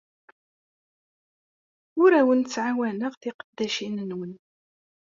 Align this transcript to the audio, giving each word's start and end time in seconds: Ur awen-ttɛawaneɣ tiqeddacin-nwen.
Ur 2.03 2.11
awen-ttɛawaneɣ 2.19 3.13
tiqeddacin-nwen. 3.21 4.33